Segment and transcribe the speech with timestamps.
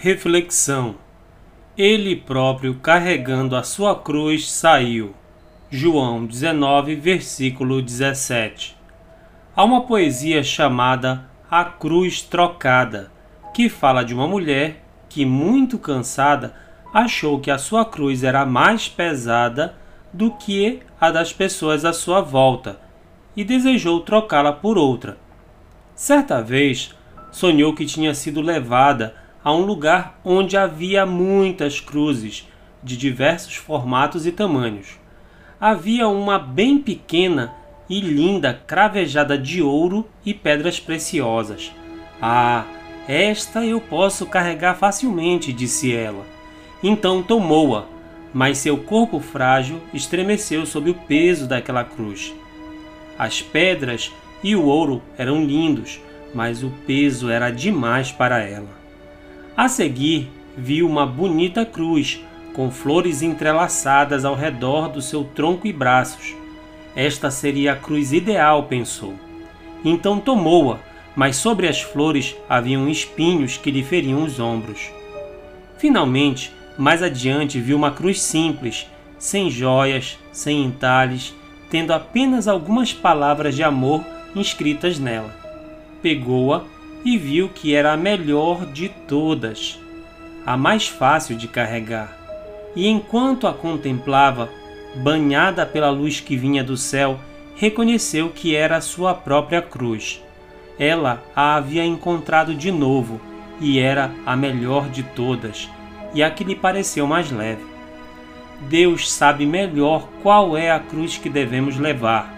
[0.00, 0.94] Reflexão.
[1.76, 5.12] Ele próprio carregando a sua cruz saiu.
[5.68, 8.76] João 19, versículo 17.
[9.56, 13.10] Há uma poesia chamada A Cruz Trocada,
[13.52, 16.54] que fala de uma mulher que, muito cansada,
[16.94, 19.74] achou que a sua cruz era mais pesada
[20.12, 22.80] do que a das pessoas à sua volta
[23.36, 25.18] e desejou trocá-la por outra.
[25.96, 26.94] Certa vez,
[27.32, 32.46] sonhou que tinha sido levada a um lugar onde havia muitas cruzes
[32.82, 34.98] de diversos formatos e tamanhos.
[35.58, 37.54] Havia uma bem pequena
[37.88, 41.72] e linda cravejada de ouro e pedras preciosas.
[42.20, 42.66] Ah,
[43.08, 46.26] esta eu posso carregar facilmente, disse ela.
[46.82, 47.86] Então tomou-a,
[48.34, 52.34] mas seu corpo frágil estremeceu sob o peso daquela cruz.
[53.18, 54.12] As pedras
[54.44, 55.98] e o ouro eram lindos,
[56.34, 58.76] mas o peso era demais para ela.
[59.58, 65.72] A seguir, viu uma bonita cruz com flores entrelaçadas ao redor do seu tronco e
[65.72, 66.36] braços.
[66.94, 69.14] Esta seria a cruz ideal, pensou.
[69.84, 70.78] Então tomou-a,
[71.16, 74.92] mas sobre as flores haviam espinhos que lhe feriam os ombros.
[75.76, 78.86] Finalmente, mais adiante, viu uma cruz simples,
[79.18, 81.34] sem joias, sem entalhes,
[81.68, 84.04] tendo apenas algumas palavras de amor
[84.36, 85.34] inscritas nela.
[86.00, 89.78] Pegou-a e viu que era a melhor de todas,
[90.44, 92.16] a mais fácil de carregar.
[92.74, 94.48] E enquanto a contemplava,
[94.96, 97.18] banhada pela luz que vinha do céu,
[97.56, 100.22] reconheceu que era a sua própria cruz.
[100.78, 103.20] Ela a havia encontrado de novo
[103.60, 105.68] e era a melhor de todas,
[106.14, 107.64] e a que lhe pareceu mais leve.
[108.68, 112.34] Deus sabe melhor qual é a cruz que devemos levar.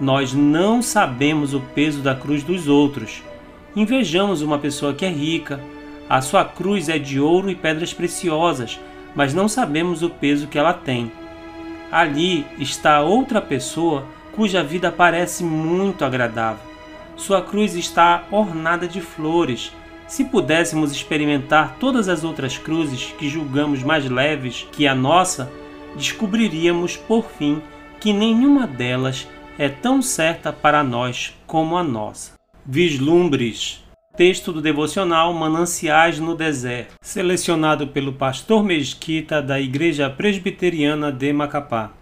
[0.00, 3.22] Nós não sabemos o peso da cruz dos outros
[3.76, 5.60] Invejamos uma pessoa que é rica.
[6.08, 8.78] A sua cruz é de ouro e pedras preciosas,
[9.16, 11.10] mas não sabemos o peso que ela tem.
[11.90, 16.62] Ali está outra pessoa cuja vida parece muito agradável.
[17.16, 19.72] Sua cruz está ornada de flores.
[20.06, 25.50] Se pudéssemos experimentar todas as outras cruzes que julgamos mais leves que a nossa,
[25.96, 27.62] descobriríamos por fim
[28.00, 29.26] que nenhuma delas
[29.58, 32.43] é tão certa para nós como a nossa.
[32.66, 33.84] Vislumbres.
[34.16, 41.92] Texto do devocional Mananciais no Deserto, selecionado pelo pastor Mesquita da Igreja Presbiteriana de Macapá.